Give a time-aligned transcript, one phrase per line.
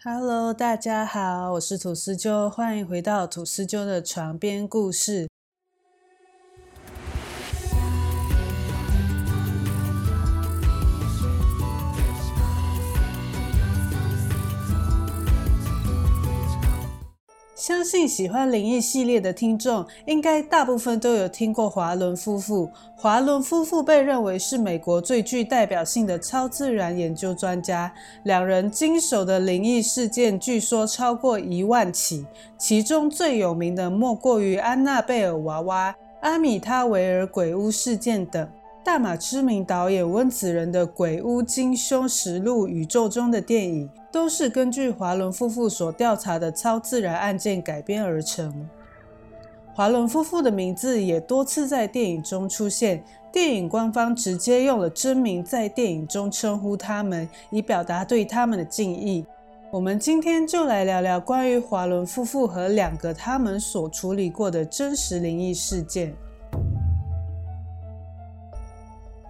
[0.00, 5.28] Hello，大家好，我是吐司鸠，欢迎回到吐司鸠的床边故事。
[17.58, 22.70] 相信喜欢灵异系列的听众，应该大部分都有听过华伦夫妇。
[22.94, 32.24] 华伦夫妇被认为是美国最具代表性的超自然研究专家，两人经手的灵异事件据说超过一万起，
[32.56, 38.48] 其中最有名的莫过于安娜贝尔娃娃、阿米塔维尔鬼屋事件等。
[38.88, 48.66] 大马知名导演温子仁的《鬼屋惊凶实录》宇宙中的电影，都是根据华伦夫妇所调查的超自然案件改编而成。
[49.74, 59.22] 华伦夫妇的名字也多次在电影中出现，电影官方直接用了真名在电影中称呼他们，以表达对他们的敬意。
[59.70, 66.16] 我们今天就来聊聊关于华伦夫妇和两个他们所处理过的真实灵异事件。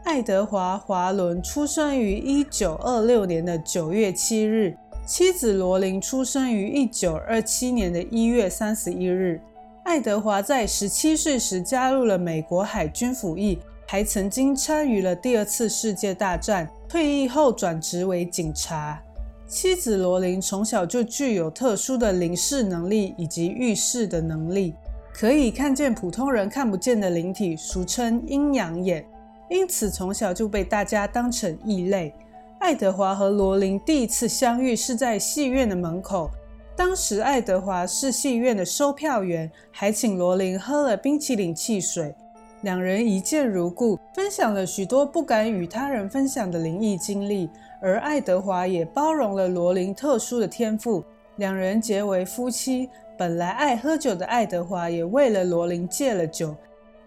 [0.09, 9.39] 爱德华·华伦出生于一九二六年的九月七日，妻子罗琳出生于一九二七年的一月三十一日。
[9.85, 16.67] 爱德华在十七岁时加入了美国海军服役，还曾经参与了第二次世界大战。
[16.89, 18.99] 退役后转职为警察。
[19.47, 24.73] 妻子罗琳从小就具有特殊的灵视能力以及预视的能力，
[25.13, 29.05] 可以看见普通人看不见的灵体，俗称阴阳眼。
[29.49, 32.15] 因此，从小就被大家当成异类。
[32.59, 36.31] 爱德华和罗琳第一次相遇是在戏院的门口，
[36.75, 42.15] 当时爱德华是戏院的售票员，还请罗琳喝了冰淇淋汽水。
[42.63, 47.49] 两人一见如故，分享了许多不敢与他人分享的灵异经历，
[47.81, 51.05] 而爱德华也包容了罗琳特殊的天赋，
[51.37, 52.91] 两人结为夫妻。
[53.17, 56.55] 本来爱喝酒的爱德华也为了罗琳戒了酒。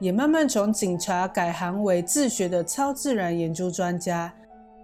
[0.02, 4.34] 也慢慢从警察改行为自学的超自然研究专家。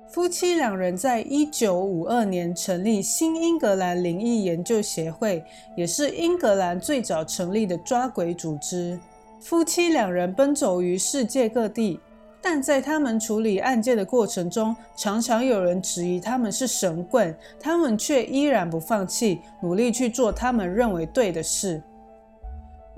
[0.07, 5.43] 夫妻两人在一九五二年成立新英格兰灵异研究协会，
[5.75, 8.97] 也是英格兰最早成立的抓鬼组织。
[9.41, 11.99] 夫妻两人奔走于世界各地，
[12.39, 21.81] 但在他们处理案件的过程中，常常有人质疑他们是神棍，他们却依然不放弃，努力去做他们认为对的事。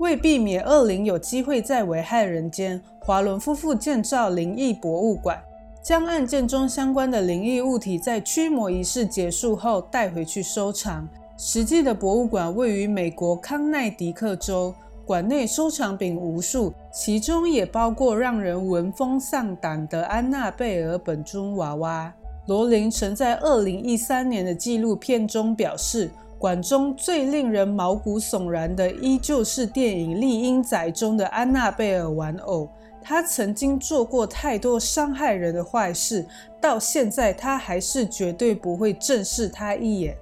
[0.00, 5.38] 为避免恶灵有机会再危害人间，华伦夫妇建造灵异博物馆，
[5.82, 11.06] 将案件中相关的灵异物体在驱魔仪式结束后带回去收藏。
[11.36, 14.74] 实际的博物馆位于美国康奈迪克州，
[15.04, 22.10] 馆内收藏品无数，其中也包括让人闻风丧胆的安娜贝尔本尊娃娃。
[22.46, 26.10] 罗琳曾在2013年的纪录片中表示。
[26.40, 32.66] 馆中最令人毛骨悚然的，依旧是电影《丽婴仔》中的安娜贝尔玩偶。
[33.02, 36.26] 她曾经做过太多伤害人的坏事，
[36.58, 40.16] 到现在她还是绝对不会正视他一眼。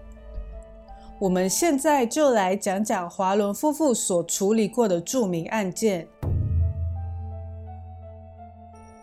[1.20, 6.08] 我们现在就来讲讲华伦夫妇所处理过的著名案件。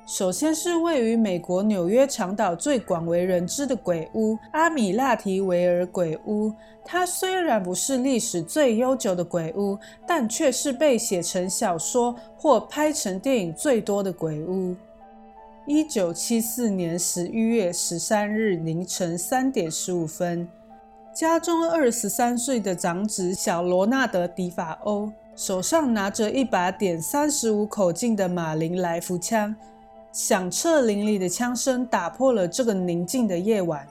[0.05, 6.53] 首先是位于美国纽约长岛最广为人知的鬼屋——阿米拉提维尔鬼屋。
[6.83, 14.75] 它虽然不是历史最悠久的鬼屋，但却是被写成小说或拍成电影最多的鬼屋。
[15.65, 20.47] 一九七四年十一月十三日凌晨三点十五分，
[21.15, 29.55] 家中二十三岁的长子小罗纳德·迪法欧手上拿着一把点三十五口径的马林来福枪。
[30.15, 33.85] 响彻林里的枪声打破了这个宁静的夜晚。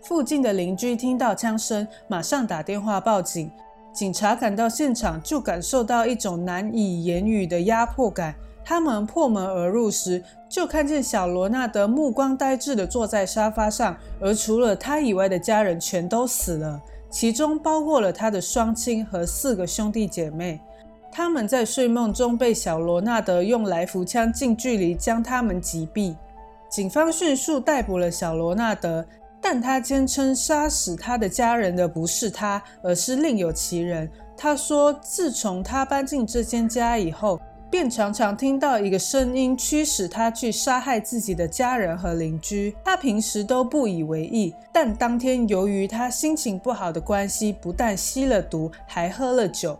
[0.00, 3.50] 附近的邻居听到枪声，马上打电话报警。
[3.92, 8.34] 警察赶到现场，就感受到一种难以言语的压迫感。
[8.64, 20.58] 他们破门而入时，就看见小罗纳德目光呆滞地坐在沙发上，而除了他以外的家人全都死了，其中包括了他的双亲和四个兄弟姐妹。
[21.12, 26.14] 他们在睡梦中被小罗纳德用来福枪近距离将他们击毙。
[26.68, 29.04] 警方迅速逮捕了小罗纳德，
[29.40, 34.08] 但他坚称杀死他的家人的不是他，而是另有其人。
[34.36, 42.74] 他说，自从他搬进这间家以后，便常常听到一个声音驱使他去杀害自己的家人和邻居。
[42.84, 49.78] 他平时都不以为意，但当天由于他心情不好的关系，不但吸了毒，还喝了酒。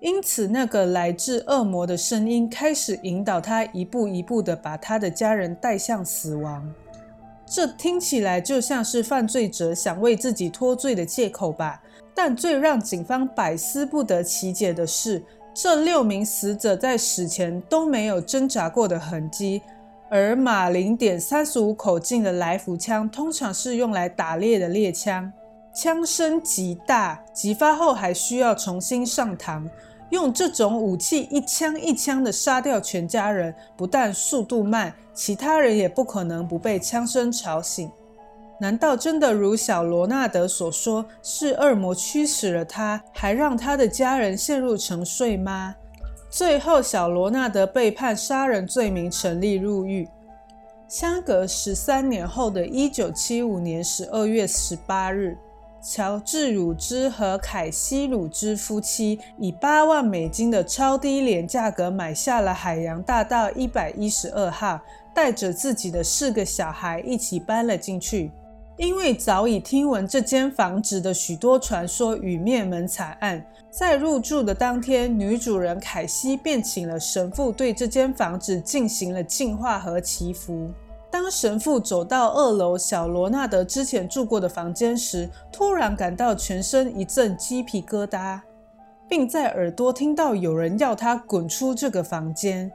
[0.00, 6.72] 因此，那个来自恶魔的声音开始引导他一步一步地把他的家人带向死亡。
[7.44, 11.82] 这听起来就像是犯罪者想为自己脱罪的借口吧？
[12.14, 15.20] 但最让警方百思不得其解的是，
[15.52, 19.62] 这六名死者在死前都没有挣扎过的痕迹。
[20.10, 25.32] 而马零点三十五口径的来福枪通常是用来打猎的猎枪，
[25.74, 29.68] 枪声极大，击发后还需要重新上膛。
[30.10, 37.90] 用这种武器一枪一枪的杀掉全家人，不但速度慢，其他人也不可能不被枪声吵醒。
[38.60, 45.76] 难道真的如小罗纳德所说，是恶魔驱使了他，还让他的家人陷入沉睡吗？
[46.30, 50.08] 最后，小罗纳德被判杀人罪名成立，入狱。
[50.88, 55.36] 相隔十三年后的一九七五年十二月十八日。
[55.80, 64.80] 乔治·鲁兹和凯西·鲁兹夫妻以八万美金的超低廉价格买下了海洋大道一百一十二号，
[65.14, 68.30] 带着自己的四个小孩一起搬了进去。
[68.76, 80.70] 因为早已听闻这间房子的许多传说与灭门惨案，在入住的当天，女主人凯西便请了神父对这间房子进行了净化和祈福。
[81.10, 88.40] 当神父走到二楼小罗纳德之前住过的房间时，突然感到全身一阵鸡皮疙瘩，
[89.08, 92.70] 并在耳朵听到有人要他滚出这个房间。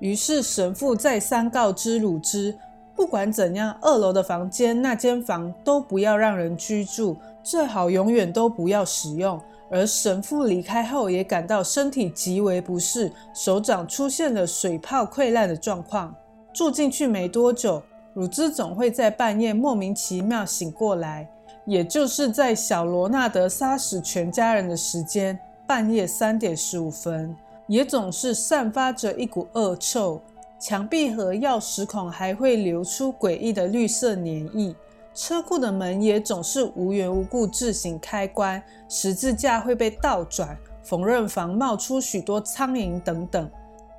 [0.00, 2.56] 于是神父再三告知鲁兹，
[2.96, 9.40] 不管怎样，二楼的房间那间房都不要让人居住，最好永远都不要使用。
[9.70, 16.14] 而神父离开后，也感到身体极为不适，手掌出现了水泡溃烂的状况。
[16.58, 17.80] 住进去没多久，
[18.14, 21.30] 乳汁总会在半夜莫名其妙醒过来，
[21.64, 25.38] 也就是在小罗纳德杀死全家人的时间，
[25.68, 27.32] 半夜三点十五分，
[27.68, 30.20] 也总是散发着一股恶臭。
[30.58, 34.74] 墙壁和钥匙孔还会流出诡异的绿色粘液，
[35.14, 43.48] 车库的门也总是无缘无故自行开关，十字架会被倒转，缝纫房冒出许多苍蝇等等。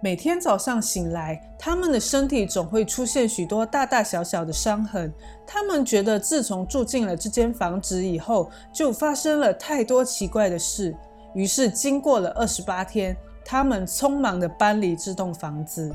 [0.02, 5.12] 每天早上醒来，他们的身体总会出现许多大大小小的伤痕。
[5.46, 10.96] 他们觉得，自从住进了这间房子以后，就发生了太多奇怪的事。
[11.34, 13.14] 于是，经过了二十八天，
[13.44, 15.94] 他们匆忙地搬离这栋房子。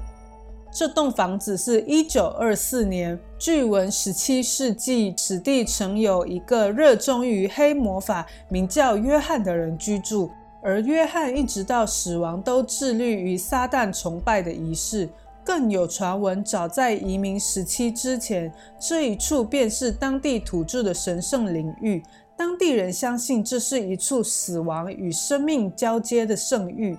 [0.70, 10.30] 这栋房子是一九二四年，据闻十七世纪此地曾有一个热衷于黑魔法、名叫约翰的人居住。
[10.64, 15.06] 而约翰一直到死亡都致力于撒旦崇拜的仪式。
[15.44, 18.50] 更有传闻，早在移民时期之前，
[18.80, 22.02] 这一处便是当地土著的神圣领域。
[22.34, 26.96] 当地人相信这是一处死亡与生命交接的圣域。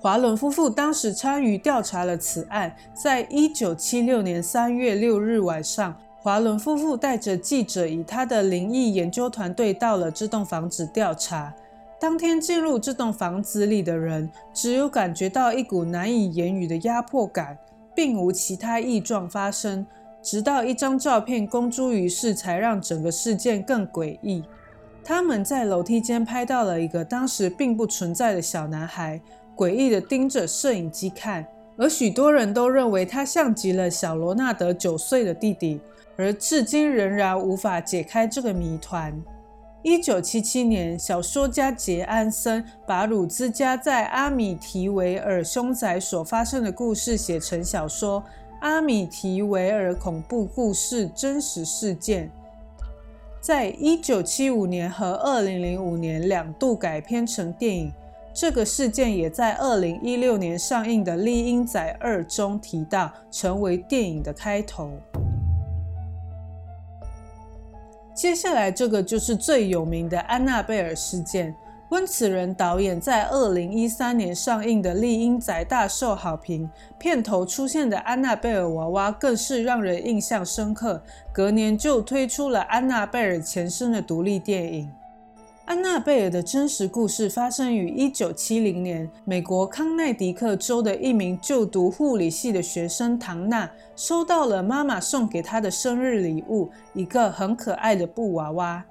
[0.00, 2.74] 华伦夫妇当时参与调查了此案。
[2.92, 11.54] 在一九七六年三月六日晚上，华伦夫妇带着记者以他的灵异研究团队到了这栋房子调查。
[12.02, 17.56] 当天进入这栋房子里的人，只有感觉到一股难以言语的压迫感，
[17.94, 19.86] 并无其他异状发生。
[20.20, 24.42] 直到一张照片公诸于世，才让整个事件更诡异。
[25.04, 29.20] 他们在楼梯间拍到了一个当时并不存在的小男孩，
[29.54, 31.46] 诡异地盯着摄影机看，
[31.76, 35.80] 而许多人都认为他像极了小罗纳德九岁的弟弟，
[36.16, 39.22] 而至今仍然无法解开这个谜团。
[39.82, 48.20] 一九七七年，小说家杰安森把鲁兹家在阿米提维尔凶宅所发生的故事写成小说
[48.60, 52.26] 《阿米提维尔恐怖故事：真实事件》。
[53.40, 57.92] 在一九七五年和二零零五年两度改编成电影，
[58.32, 64.92] 这个事件也在二零一六年上映的《丽英仔二》中提到，成为电影的开头。
[68.14, 71.54] 接下来这个就是最有名的安娜贝尔事件。
[71.88, 81.02] 温子仁导演在二零一三年上映的《丽婴宅》大受好评，片头出现的安娜贝尔娃娃更是让人印象深刻。
[81.32, 84.90] 隔年就推出了安娜贝尔前身的独立电影。
[85.64, 98.84] 安娜贝尔的真实故事发生于一九七零年，美国康奈迪克州的一名就读护理系的学生唐娜收到了妈妈送给她的生日礼物——一个很可爱的布娃娃。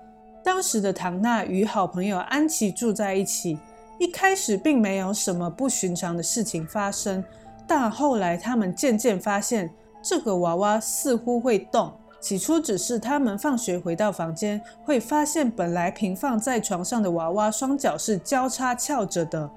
[0.44, 3.60] 当时的唐娜与好朋友安琪住在一起，
[4.00, 7.22] 一开始并没有什么不寻常的事情发生，
[7.68, 9.70] 但后来他们渐渐发现，
[10.02, 11.92] 这个娃娃似乎会动。
[12.22, 19.50] 起初只是他们放学回到房间，会发现本来平放在床上的娃娃双脚是交叉翘着的，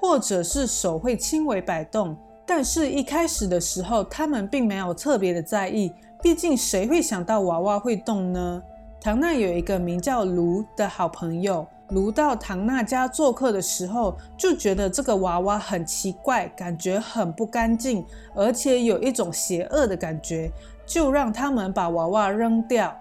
[0.00, 2.16] 或者是手会轻微摆动。
[2.44, 8.60] 但是，一开始的时候，他们并没有特别的在意，毕竟谁会想到娃娃会动呢？
[9.00, 20.50] 唐娜有一个名叫卢的好朋友，卢到唐娜家做客的时候，就觉得这个娃娃很奇怪，感觉很不干净，而且有一种邪恶的感觉，
[20.90, 22.92] 就让他们把娃娃扔掉。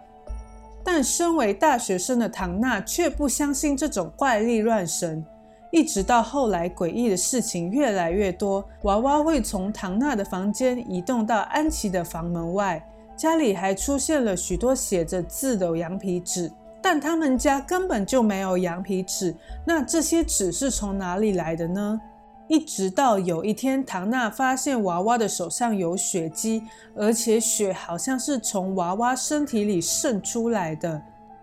[0.84, 5.26] 但身为大学生的唐娜却不相信这种怪力乱神。
[5.72, 12.84] 一直到后来，诡异的事情越来越多，娃娃会从唐娜的房间移动到安琪的房门外。
[13.16, 19.36] 家里还出现了许多写着字的羊皮纸，但他们家根本就没有羊皮纸。
[19.66, 22.00] 那这些纸是从哪里来的呢？
[22.50, 26.64] 一直到有一天，唐娜发现娃娃的手上有血迹，
[26.96, 31.00] 而且血好像是从娃娃身体里渗出来的。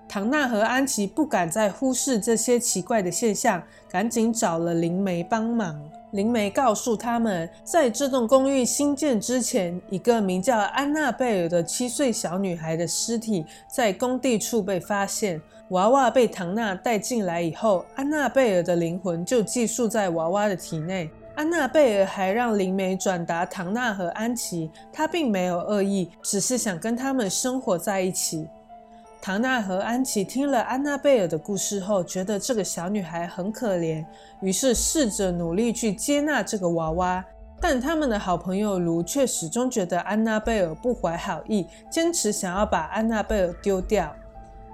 [0.09, 5.79] 唐娜和安琪不敢再忽视这些奇怪的现象，赶紧找了灵媒帮忙。
[6.13, 15.41] 灵媒告诉他们，在这栋公寓新建之前，一个名叫安娜贝尔的七岁小女孩的尸体在工地处被发现。
[15.71, 21.11] 娃娃被唐娜带进来以后，安娜贝尔的灵魂就寄宿在娃娃的体内。
[21.35, 28.49] 安娜贝尔还让灵媒转达唐娜和安琪，她并没有恶意，只是想跟他们生活在一起。
[29.21, 34.05] 唐娜和安琪听了安娜贝尔的故事后，觉得这个小女孩很可怜，
[34.41, 37.25] 于是试着努力去接纳这个娃娃。
[37.61, 44.15] 但他们的好朋友卢却始终觉得安娜贝尔不怀好意，坚持想要把安娜贝尔丢掉。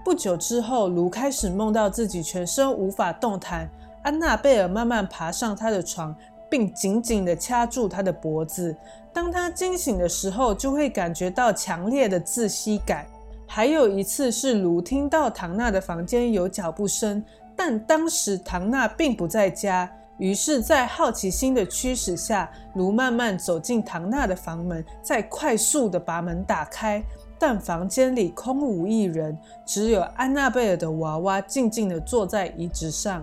[0.05, 3.71] 不久之后，卢开始梦到自己全身无法动弹，
[4.03, 6.15] 安娜贝尔慢慢爬上他的床，
[6.51, 8.77] 并紧紧地掐住他的脖子。
[9.13, 13.07] 当他惊醒的时候，就会感觉到强烈的窒息感。
[13.55, 17.23] 还有一次是卢听到唐娜的房间有脚步声，
[17.55, 19.87] 但当时唐娜并不在家。
[20.17, 27.05] 于是，在好奇心的驱使下，卢慢慢走进唐娜的房门，再快速的把门打开。
[27.39, 33.23] 但房间里空无一人，只有安娜贝尔的娃娃静静的坐在椅子上。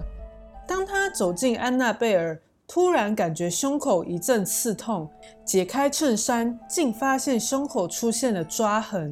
[0.67, 5.09] 当他走进安娜贝尔，突然感觉胸口一阵刺痛，
[5.43, 9.11] 解开衬衫，竟发现胸口出现了抓痕。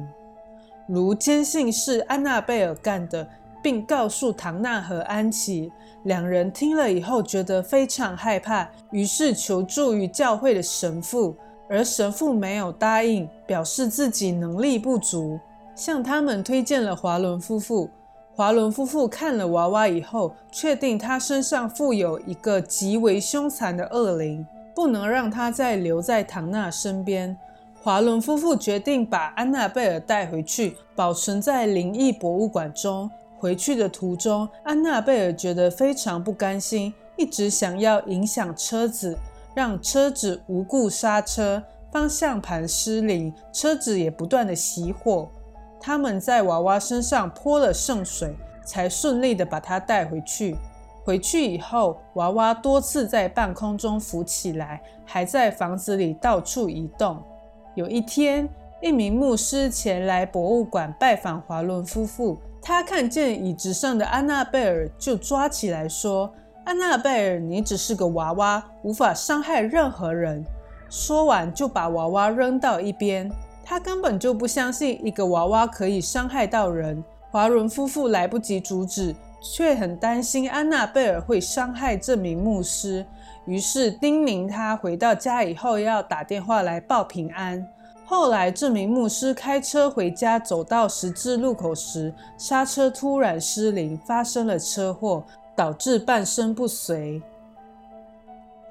[0.88, 3.28] 如坚信是安娜贝尔干的，
[3.62, 5.70] 并告诉唐娜和安琪。
[6.04, 11.36] 两人听了以后觉得非常害怕，于是求助于教会的神父，
[11.68, 15.38] 而神父没有答应，表示自己能力不足，
[15.74, 17.90] 向他们推荐了华伦夫妇。
[18.34, 27.36] 华伦夫妇看了娃娃以后，确定他身上附有一个极为凶残的恶灵，不能让他再留在唐娜身边。
[27.80, 33.08] 华伦夫妇决定把安娜贝尔带回去，保存在灵异博物馆中。
[33.38, 39.16] 回去的途中，安娜贝尔觉得非常不甘心，一直想要影响车子，
[39.54, 45.28] 让车子无故刹车，方向盘失灵，车子也不断的熄火。
[45.80, 50.56] 他们在娃娃身上泼了圣水，才顺利的把它带回去。
[51.04, 57.22] 回去以后，娃娃多次在半空中浮起来，还在房子里到处移动。
[57.78, 58.48] 有一天，
[58.82, 62.36] 一名牧师前来博物馆拜访华伦夫妇。
[62.60, 66.28] 他看见椅子上的安娜贝尔，就抓起来说
[66.66, 70.44] ：“安娜贝尔，你只是个娃娃，无法伤害任何人。”
[70.90, 73.30] 说完，就把娃娃扔到一边。
[73.64, 77.04] 他根本就不相信一个娃娃可以伤害到人。
[77.30, 83.06] 华伦夫妇来不及阻止，却很担心安娜贝尔会伤害这名牧师。
[83.48, 87.66] 于是叮咛他回到家以后要打电话来报平安。
[88.04, 95.24] 后来这名牧师开车回家，走到十字路口时，刹车突然失灵，发生了车祸，
[95.56, 97.22] 导致半身不遂。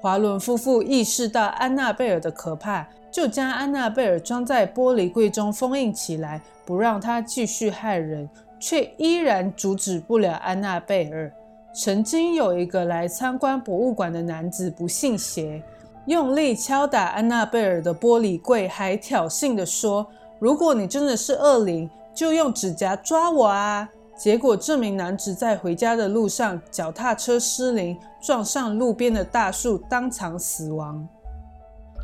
[0.00, 8.30] 华伦夫妇意识到安娜贝尔的可怕，就将安娜贝尔装在玻璃柜中封印起来，不让她继续害人，
[8.60, 11.32] 却依然阻止不了安娜贝尔。
[11.80, 15.62] 曾经有一个来参观博物馆的男子不信邪，
[16.06, 20.04] 用力敲打安娜贝尔的玻璃柜，还挑衅地说
[20.40, 31.06] ：“如果你真的是恶灵，就用指甲抓我啊！”结果这名男子在回家的路上，脚踏车失灵，撞上路边的大树，当场死亡。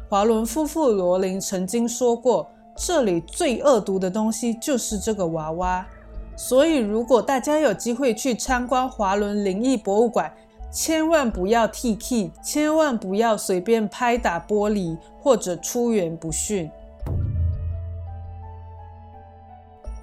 [0.08, 5.84] 华伦夫妇罗琳曾经说过：“这里最恶毒的东西就是这个娃娃。”
[6.36, 10.32] 所以，如果大家有机会去参观华伦灵异博物馆，
[10.70, 16.68] 千万不要 T K，千万不要随便拍打玻璃或者出言不逊。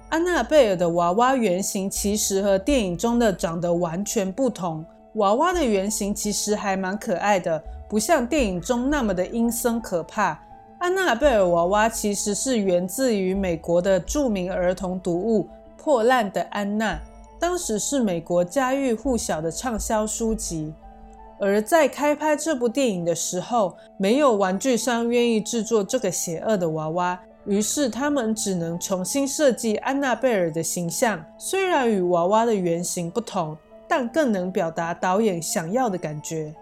[0.08, 4.84] 安娜贝尔的娃娃原型其实和电影中的长得完全不同。
[5.14, 10.38] 娃娃的原型其实还蛮可爱的，不像电影中那么的阴森可怕。
[10.78, 15.44] 安娜贝尔娃娃其实是源自于美国的著名儿童读物
[15.82, 16.94] 《破烂的安娜》，
[17.40, 20.72] 当时是美国家喻户晓的畅销书籍。
[21.40, 31.24] 而在开拍这部电影的时候，没有玩具商愿意制作这个邪恶的娃娃，于是他们只能重新设计安娜贝尔的形象。
[31.36, 33.58] 虽然与娃娃的原型不同，
[33.88, 36.54] 但更能表达导演想要的感觉。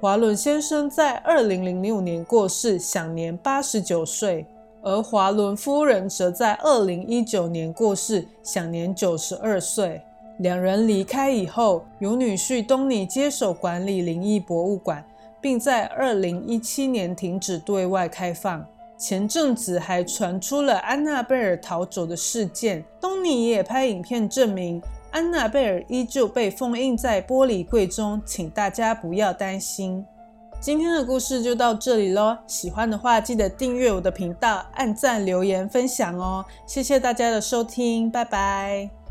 [0.00, 4.44] 华伦先生在二零零六年过世，享年八十九岁；
[4.84, 10.02] 而华伦夫人则在二零一九年过世，享年九十二岁。
[10.40, 15.02] 两人离开以后，由女婿东尼接手管理灵异博物馆，
[15.40, 18.62] 并在二零一七年停止对外开放。
[18.98, 24.82] 前阵子还传出了安娜贝尔逃走的事件，东尼也拍影片证明。
[25.10, 30.04] 安娜贝尔依旧被封印在玻璃柜中，请大家不要担心。
[30.64, 36.42] 今天的故事就到这里喽，喜欢的话记得订阅我的频道、按赞、留言、分享哦。
[36.66, 39.03] 谢谢大家的收听，拜拜。